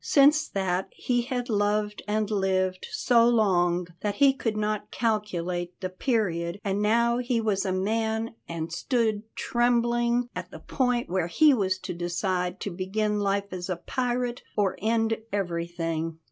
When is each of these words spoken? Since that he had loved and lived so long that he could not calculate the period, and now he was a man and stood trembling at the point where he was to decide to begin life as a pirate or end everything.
Since 0.03 0.47
that 0.47 0.87
he 0.95 1.21
had 1.21 1.47
loved 1.47 2.01
and 2.07 2.31
lived 2.31 2.87
so 2.89 3.27
long 3.29 3.85
that 4.01 4.15
he 4.15 4.33
could 4.33 4.57
not 4.57 4.89
calculate 4.89 5.79
the 5.79 5.91
period, 5.91 6.59
and 6.63 6.81
now 6.81 7.19
he 7.19 7.39
was 7.39 7.67
a 7.67 7.71
man 7.71 8.33
and 8.49 8.73
stood 8.73 9.21
trembling 9.35 10.27
at 10.35 10.49
the 10.49 10.57
point 10.57 11.07
where 11.07 11.27
he 11.27 11.53
was 11.53 11.77
to 11.77 11.93
decide 11.93 12.59
to 12.61 12.71
begin 12.71 13.19
life 13.19 13.53
as 13.53 13.69
a 13.69 13.75
pirate 13.75 14.41
or 14.57 14.75
end 14.81 15.17
everything. 15.31 16.17